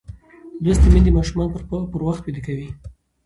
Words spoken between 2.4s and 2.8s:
کوي.